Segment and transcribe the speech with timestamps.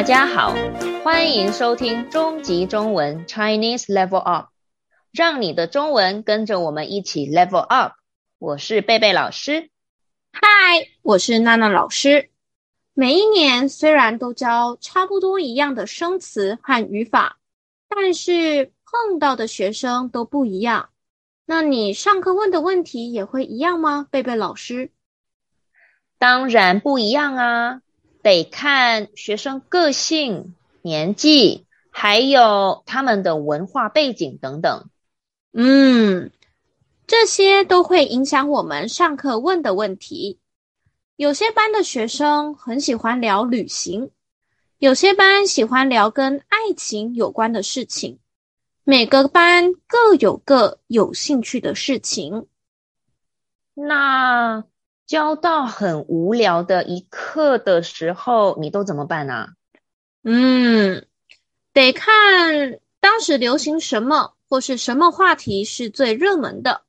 [0.00, 0.54] 大家好，
[1.04, 4.48] 欢迎收听中级中文 Chinese Level Up，
[5.12, 7.92] 让你的中文跟着我们一起 Level Up。
[8.38, 9.68] 我是贝贝老师，
[10.32, 10.40] 嗨，
[11.02, 12.30] 我是娜娜老师。
[12.94, 17.36] 每一年虽然都教差不多一样的生词和语法，
[17.86, 20.88] 但是碰到的学生都不一样。
[21.44, 24.06] 那你上课问的问题也会一样吗？
[24.10, 24.92] 贝贝老师？
[26.18, 27.82] 当然不一样啊。
[28.22, 34.88] 得看学生个性、年纪，还有他们的文化背景等等。
[35.52, 36.30] 嗯，
[37.06, 40.38] 这些都会影响我们上课问的问题。
[41.16, 44.10] 有些班的学生很喜欢聊旅行，
[44.78, 48.18] 有些班喜欢聊跟爱情有关的事情。
[48.84, 52.46] 每个班各有各有兴趣的事情。
[53.74, 54.64] 那，
[55.10, 59.48] 教到很无聊的一课的时候，你都怎么办呢？
[60.22, 61.04] 嗯，
[61.72, 66.82] 得看当时流行什么或是什么话题是最热门的，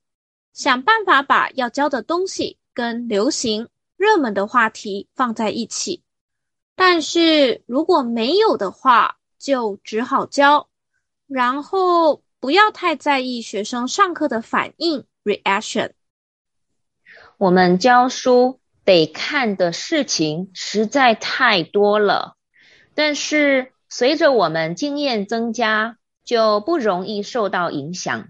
[0.54, 6.04] 想办法把要教的东西跟流行热门的话题放在一起。
[6.76, 10.68] 但是如果没有的话，就只好教，
[11.26, 15.94] 然后不要太在意学生上课的反应 （reaction）。
[17.42, 22.36] 我们教书得看的事情实在太多了，
[22.94, 28.28] 但是随着我们经验增加，就不容易受到影响。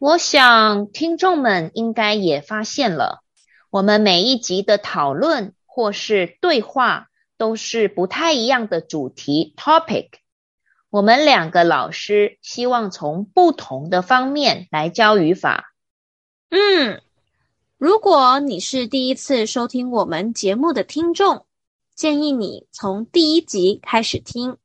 [0.00, 3.22] 我想听众们应该也发现了，
[3.70, 7.06] 我们每一集的讨论或是对话
[7.38, 10.08] 都是不太一样的主题 topic。
[10.90, 15.72] 我们两个老师希望从不同的方面来教语法。
[16.50, 17.00] 嗯。
[17.78, 21.44] 如果你是第一次收听我们节目的听众，
[21.94, 24.56] 建议你从第一集开始听，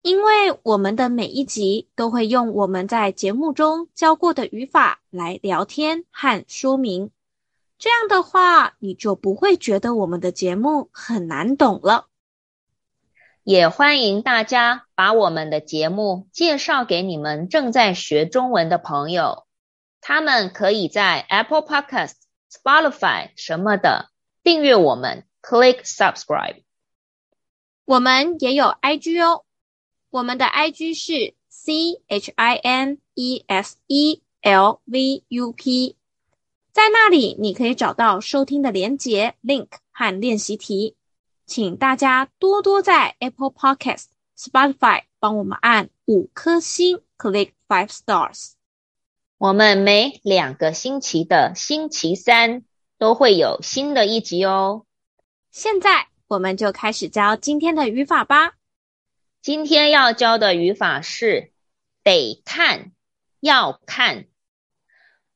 [0.00, 7.10] 因为我们的每一集都会用我们在节目中教过的语法来聊天和说明。
[7.78, 12.06] 这样的话，你就不会觉得我们的节目很难懂了。
[13.44, 19.44] 也欢迎大家把我们的节目介绍给你们正在学中文的朋友，
[20.00, 22.14] 他们可以在 Apple Podcast。
[22.50, 24.10] Spotify 什么的，
[24.42, 26.62] 订阅我们，click subscribe。
[27.84, 29.44] 我们也有 IG 哦，
[30.10, 35.96] 我们的 IG 是 C H I N E S E L V U P，
[36.72, 40.96] 在那里你可以找到收听的连结 link 和练习题，
[41.46, 48.52] 请大家多多在 Apple Podcast、Spotify 帮我们按五颗星，click five stars。
[49.38, 52.64] 我们每两个星期的星期三
[52.98, 54.84] 都会有新的一集哦。
[55.52, 58.54] 现在我们就开始教今天的语法吧。
[59.40, 61.52] 今天要教的语法是
[62.02, 62.90] 得看，
[63.38, 64.26] 要看，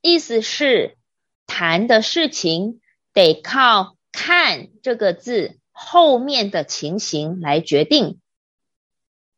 [0.00, 0.98] 意思是
[1.46, 2.80] 谈的事情
[3.12, 8.18] 得靠看这个字后面的情形来决定。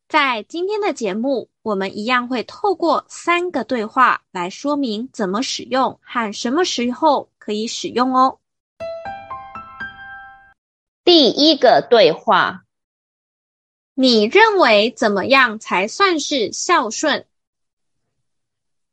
[0.08, 8.38] 在今天的节目，我们一样会透过三个对话来说明怎么使用和什么时候可以使用哦。
[11.04, 12.64] 第一个对话，
[13.94, 17.24] 你认为怎么样才算是孝顺？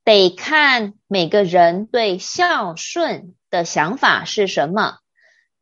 [0.05, 4.99] 得看每个人对孝顺的想法是什么。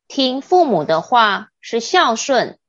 [0.06, 2.60] 听父母的话是孝顺，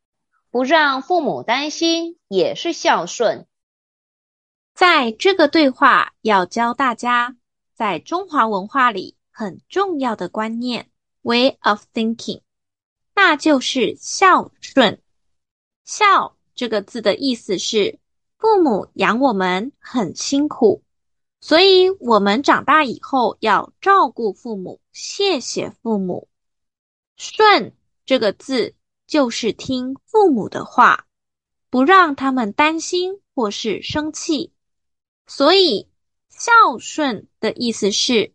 [0.50, 3.46] 不让父母担心也是孝顺。
[4.74, 7.36] 在这个对话要教大家，
[7.76, 10.90] 在中华文化里很重要的观念
[11.22, 12.42] （way of thinking），
[13.14, 15.02] 那就是孝顺。
[15.84, 18.00] 孝这个字的意思是，
[18.38, 20.84] 父母养我们很辛苦，
[21.42, 26.28] 所以我们长大以后要照顾父母，谢谢父母。
[27.18, 27.76] 顺
[28.06, 28.74] 这个字
[29.06, 31.06] 就是听父母的话，
[31.70, 34.54] 不让他们担心或是生气。
[35.34, 35.88] 所以，
[36.28, 38.34] 孝顺的意思是，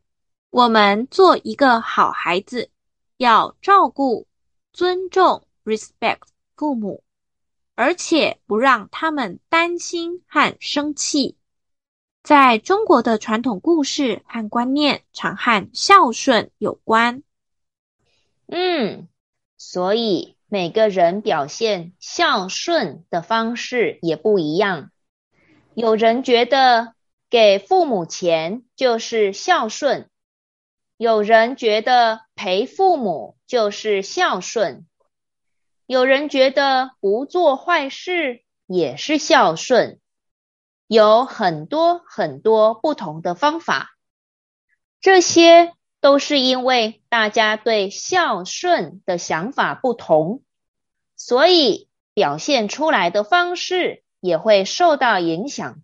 [0.49, 2.71] 我们做一个好孩子，
[3.19, 4.27] 要照顾、
[4.73, 6.21] 尊重、respect
[6.57, 7.05] 父母，
[7.75, 11.37] 而且不让他们担心和生气。
[12.23, 17.23] 在中国的传统故事和观念，常和孝顺有关。
[18.47, 19.07] 嗯，
[19.59, 24.91] 所以每个人表现孝顺的方式也不一样。
[25.77, 26.95] 有人觉得
[27.29, 30.09] 给父母钱就是孝顺，
[30.97, 34.87] 有人觉得陪父母就是孝顺。
[35.85, 40.01] 有人觉得不做坏事也是孝顺，
[40.87, 43.99] 有很多很多不同的方法。
[45.03, 50.43] 这些都是因为大家对孝顺的想法不同，
[51.17, 55.83] 所以表现出来的方式也会受到影响。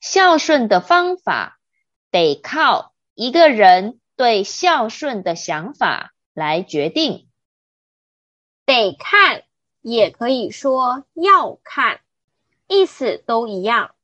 [0.00, 1.58] 孝顺的方法
[2.10, 7.28] 得靠一个人对孝顺的想法来决定。
[8.64, 9.44] 得看，
[9.80, 12.00] 也可以说要看，
[12.66, 13.94] 意思都一样。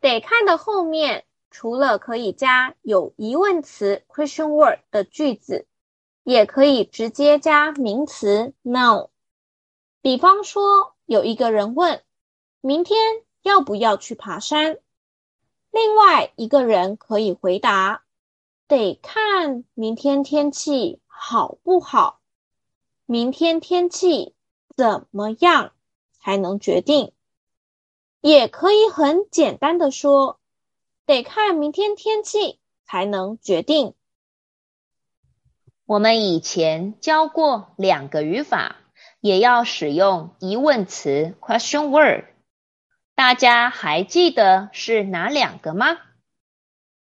[0.00, 5.66] 得看的后面，除了可以加有疑问词 question word 的句子，
[6.22, 9.10] 也可以直接加名词 no。
[10.00, 12.02] 比方说，有一个人问：
[12.66, 12.96] 明天
[13.42, 14.78] 要不要去爬山？
[15.70, 18.04] 另外一个人可以回答：
[18.66, 22.20] 得看明天天气好不好。
[23.04, 24.34] 明天天气
[24.74, 25.72] 怎么样
[26.18, 27.12] 才能决定？
[28.22, 30.40] 也可以很简单的说，
[31.04, 33.92] 得看明天天气才能决定。
[35.84, 38.76] 我们以前教过两个语法，
[39.20, 42.24] 也要使用疑问词 question word，
[43.14, 45.98] 大家还记得是哪两个吗？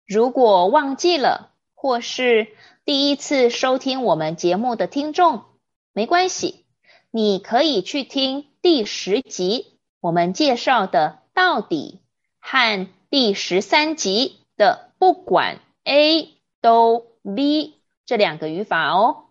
[0.06, 2.48] 如果忘记了，或是
[2.84, 5.44] 第一次收听我们节目的听众，
[5.92, 6.66] 没关系，
[7.12, 12.00] 你可以去听第十集我们介绍的到底
[12.40, 19.26] 和第十三集的不管 A 都 B 这两个语法哦。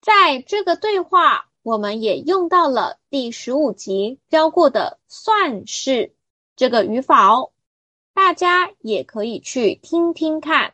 [0.00, 6.14] 在这个对话，我们也用到了第十五集教过的算是
[6.56, 7.52] 这个语法哦，
[8.14, 10.72] 大家也可以去听听看。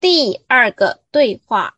[0.00, 1.76] 第二个对话。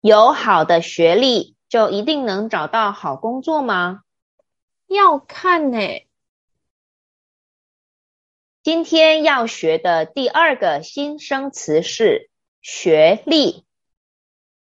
[0.00, 4.04] 有好的学历就一定能找到好工作吗？
[4.86, 5.78] 要看呢。
[8.62, 12.30] 今天要学的第二个新生词是
[12.62, 13.65] 学历，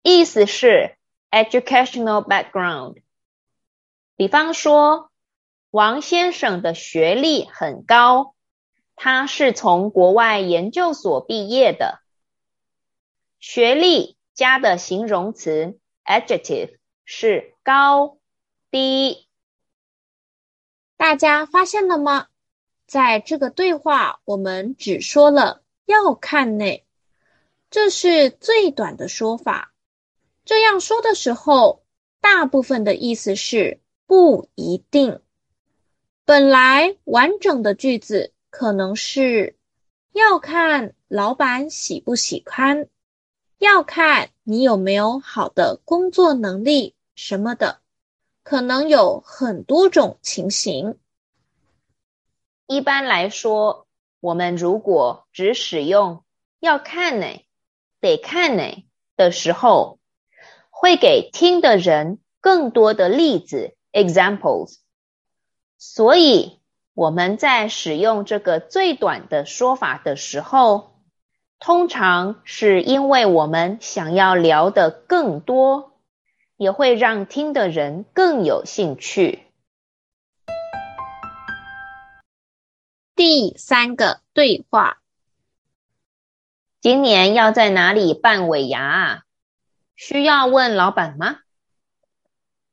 [0.01, 0.97] 意思是
[1.29, 3.01] educational background。
[4.15, 5.11] 比方说，
[5.69, 8.35] 王先生的学历很高，
[8.95, 11.99] 他是从国外研究所毕业的。
[13.39, 14.17] 学历。
[14.33, 18.17] 加的形容词 adjective 是高
[18.71, 19.27] 低，
[20.95, 22.27] 大家发现了吗？
[22.87, 26.81] 在这个对话，我们只说了要看呢，
[27.69, 29.70] 这是最短的说法。
[30.51, 31.81] 这样说的时候，
[32.19, 35.21] 大部分的意思是不一定。
[36.25, 39.55] 本来完整的句子可能是
[40.11, 42.89] 要看老板喜不喜欢。
[43.59, 47.79] 要看你有没有好的工作能力什么的，
[48.43, 50.97] 可能有很多种情形。
[52.67, 53.87] 一般来说，
[54.19, 56.25] 我们如果只使用
[56.59, 57.27] “要看呢
[58.01, 58.83] ”“得看呢”
[59.15, 59.97] 的时候，
[60.81, 64.79] 会给听的人更多的例子 （examples）。
[65.77, 66.59] 所以
[66.95, 70.95] 我们在使用这个最短的说法的时候，
[71.59, 75.99] 通常是因为我们想要聊得更多，
[76.57, 79.43] 也会让听的人更有兴趣。
[83.15, 84.97] 第三个对话：
[86.81, 89.23] 今年要在哪里办尾牙啊？
[90.03, 91.41] 需要问老板吗？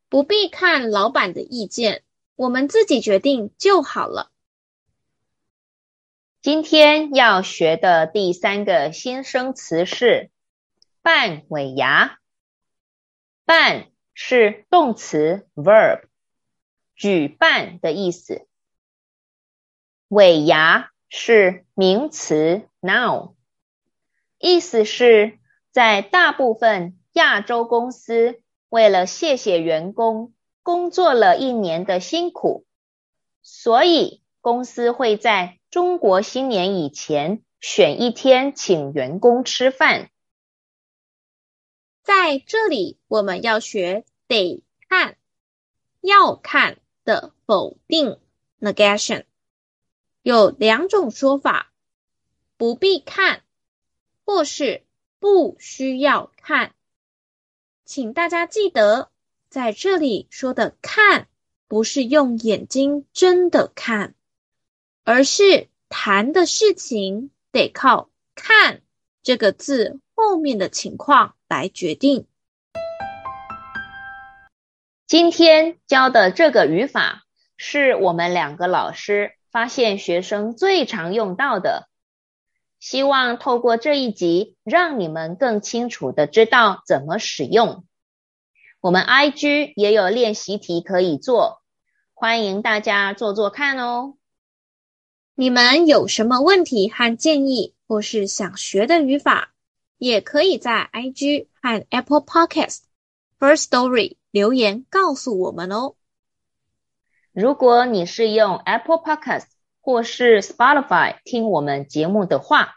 [0.09, 2.03] 不必看老板的意见，
[2.37, 4.31] 我们自己决定就好了。
[6.41, 10.31] 今天要学的第三个新生词是
[11.03, 12.19] 办尾牙。
[13.45, 16.05] 办是动词 verb，
[16.95, 18.49] 举办的意思。
[20.09, 23.35] 尾牙是名词 noun，
[24.39, 25.39] 意思是，
[25.71, 30.33] 在大部分亚洲公司，为了谢谢员工
[30.63, 32.65] 工作了一年的辛苦，
[33.43, 40.11] 所以公司会在中国新年以前，选一天请员工吃饭。
[42.05, 45.17] 在这里，我们要学得看、
[46.01, 48.21] 要看的否定
[48.61, 49.25] negation，
[50.23, 51.73] 有两种说法：
[52.57, 53.43] 不必看，
[54.25, 54.85] 或是
[55.19, 56.77] 不需要看。
[57.89, 59.09] 请大家记得
[59.49, 61.27] 在这里说的看
[61.69, 64.15] 不是用眼睛真的看
[65.05, 68.83] 而是谈的事情得靠看
[69.23, 72.27] 这个字后面的情况来决定。
[75.07, 77.25] 今天教的这个语法
[77.57, 81.88] 是我们两个老师发现学生最常用到的
[82.81, 87.85] 希望透过这一集，让你们更清楚的知道怎么使用。
[88.81, 91.63] 我们 IG 也有练习题可以做，
[92.15, 94.15] 欢迎大家做做看哦。
[95.35, 99.53] 你们有什么问题和建议，或是想学的语法，
[99.97, 102.83] 也可以在 IG 和 Apple Podcast
[103.39, 105.95] Firstory 留言告诉我们哦。
[107.33, 109.47] 如果你是用 Apple Podcast
[109.89, 112.75] 或是 Spotify 听我们节目的话，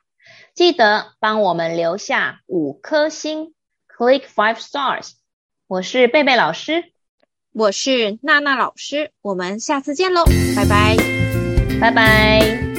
[0.55, 3.53] 记得帮我们留下五颗星
[3.97, 5.09] ，Click five stars。
[5.67, 6.85] 我是贝贝老师，
[7.51, 10.23] 我是娜娜老师，我们下次见喽，
[10.55, 10.95] 拜拜，
[11.81, 12.70] 拜拜。